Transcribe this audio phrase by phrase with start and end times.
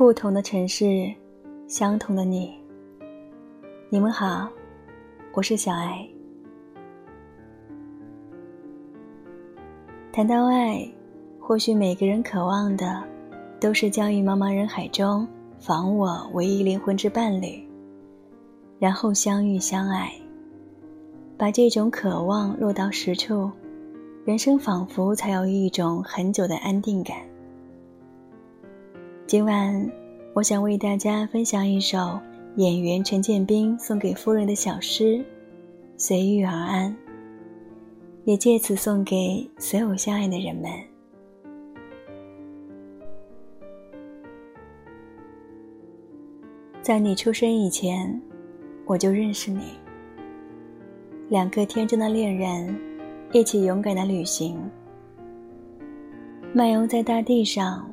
[0.00, 1.12] 不同的城市，
[1.68, 2.54] 相同的你。
[3.90, 4.48] 你们好，
[5.34, 6.08] 我是小爱。
[10.10, 10.90] 谈到爱，
[11.38, 13.04] 或许每个人渴望的，
[13.60, 15.28] 都是将于茫茫人海中
[15.58, 17.62] 访我唯一灵魂之伴侣，
[18.78, 20.10] 然后相遇相爱。
[21.36, 23.50] 把这种渴望落到实处，
[24.24, 27.18] 人生仿佛才有一种很久的安定感。
[29.30, 29.88] 今晚，
[30.34, 32.18] 我想为大家分享一首
[32.56, 35.18] 演员陈建斌送给夫人的小诗
[35.96, 36.90] 《随遇而安》，
[38.24, 40.68] 也借此送给所有相爱的人们。
[46.82, 48.20] 在你出生以前，
[48.84, 49.60] 我就认识你。
[51.28, 52.76] 两个天真的恋人，
[53.30, 54.58] 一起勇敢的旅行，
[56.52, 57.88] 漫游在大地上。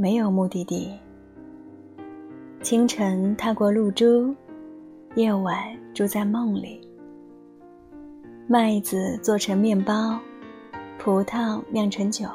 [0.00, 0.92] 没有目的地。
[2.62, 4.32] 清晨踏过露珠，
[5.16, 5.58] 夜晚
[5.92, 6.80] 住在梦里。
[8.46, 10.16] 麦子做成面包，
[11.00, 12.28] 葡萄酿成酒。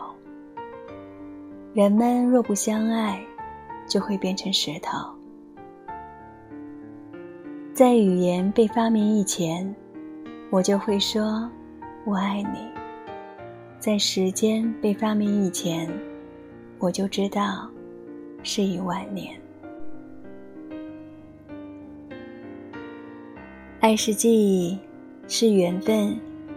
[1.74, 3.18] 人们若不相爱，
[3.88, 4.98] 就会变成石头。
[7.74, 9.74] 在语言被发明以前，
[10.50, 11.50] 我就会说
[12.04, 12.60] “我爱你”。
[13.80, 15.90] 在时间被发明以前。
[16.84, 17.66] 我就知道，
[18.44, 19.34] 是一万年。
[23.80, 24.78] 爱是记忆，
[25.26, 26.14] 是缘分，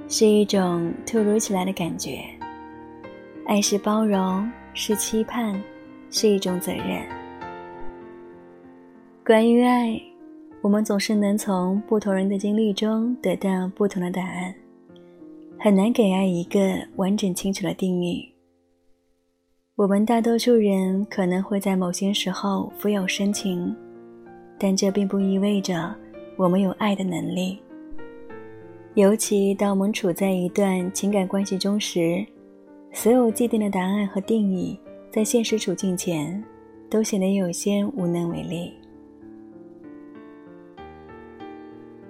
[0.08, 2.24] 是一种突如其来的感觉。
[3.46, 5.62] 爱是包容，是期盼，
[6.10, 7.06] 是一种责任。
[9.24, 9.96] 关于爱，
[10.60, 14.52] 我们总是能从不同人的经历中得到不同的答案，
[15.56, 18.28] 很难给爱一个完整清楚的定义。
[19.76, 23.76] 我们大多数人可能会在某些时候富有深情，
[24.58, 25.94] 但这并不意味着
[26.38, 27.58] 我们有爱的能力。
[28.94, 32.24] 尤其当我们处在一段情感关系中时，
[32.90, 36.42] 所有既定的答案和定义，在现实处境前，
[36.88, 38.72] 都显得有些无能为力。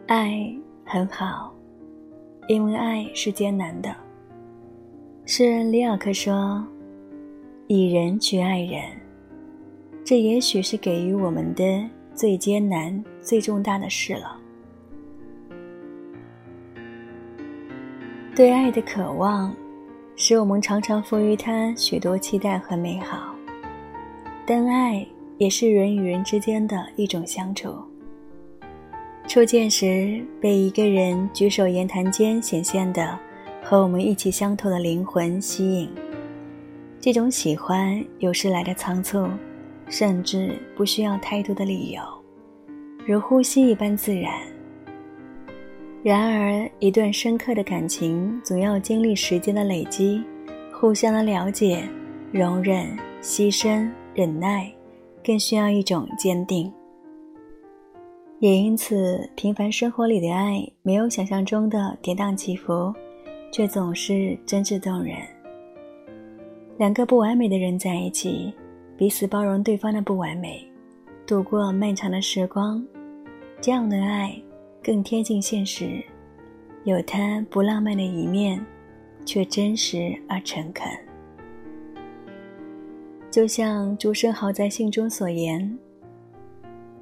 [0.07, 0.55] 爱
[0.85, 1.53] 很好，
[2.47, 3.93] 因为爱是艰难的。
[5.25, 6.65] 诗人里尔克说。
[7.69, 8.81] 以人去爱人，
[10.05, 11.65] 这也许是给予我们的
[12.15, 14.41] 最艰难、最重大的事了。
[18.37, 19.53] 对爱的渴望，
[20.15, 23.35] 使我们常常赋予它许多期待和美好。
[24.47, 25.05] 但爱
[25.37, 27.75] 也是人与人之间的一种相处。
[29.27, 33.19] 初见时，被一个人举手言谈间显现的
[33.61, 35.91] 和我们意气相投的灵魂吸引。
[36.99, 39.29] 这种喜欢有时来的仓促，
[39.89, 42.03] 甚至不需要太多的理由，
[43.07, 44.33] 如呼吸一般自然。
[46.03, 50.23] 然而，一段深刻的感情总要经历时间的累积，
[50.73, 51.83] 互相的了解、
[52.33, 52.87] 容忍、
[53.21, 54.73] 牺牲、忍耐，
[55.25, 56.73] 更需要一种坚定。
[58.39, 62.95] 也因此，平凡生活里的爱没有想象中的跌宕起伏，
[63.51, 65.17] 却总是真挚动人。
[66.79, 68.53] 两个不完美的人在一起，
[68.99, 70.63] 彼此包容对方的不完美，
[71.27, 72.85] 度过漫长的时光，
[73.63, 74.39] 这样的爱
[74.83, 76.03] 更贴近现实，
[76.85, 78.63] 有它不浪漫的一面，
[79.25, 80.87] 却真实而诚恳。
[83.31, 85.79] 就像朱生豪在信中所言：“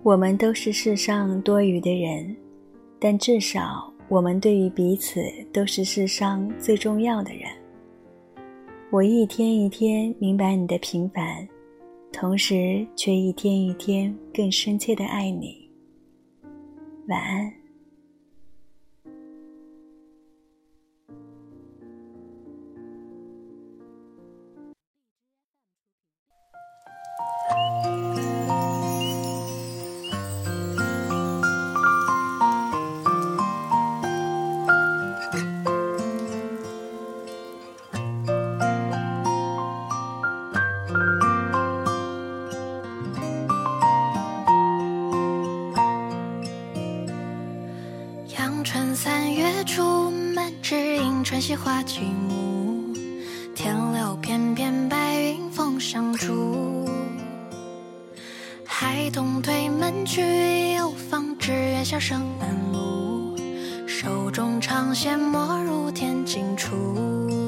[0.04, 2.36] 我们都是世上多余的人，
[3.00, 5.20] 但至少我们对于彼此
[5.52, 7.50] 都是世上最重要的人。”
[8.90, 11.48] 我一天一天明白你的平凡，
[12.12, 15.68] 同时却一天一天更深切的爱你。
[17.08, 17.63] 晚安。
[48.44, 52.92] 阳春三月初满枝迎春溪花寂木
[53.54, 56.86] 天留片片白云风上住。
[58.66, 63.34] 孩童推门去又放纸鸢笑声满路
[63.86, 67.43] 手中长线没入天尽处。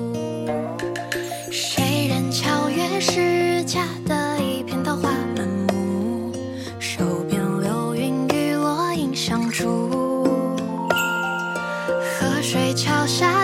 [12.77, 13.36] 桥下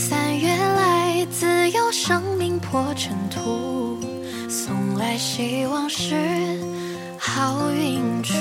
[0.00, 3.98] 三月来，自有生命破尘土，
[4.48, 6.58] 送来希望是
[7.18, 8.32] 好运出。